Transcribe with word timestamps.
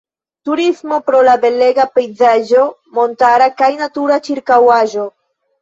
Turismo 0.47 0.97
pro 1.09 1.19
la 1.27 1.35
belega 1.43 1.85
pejzaĝo 1.99 2.65
montara 3.01 3.51
kaj 3.63 3.71
natura 3.83 4.21
ĉirkaŭaĵo. 4.31 5.09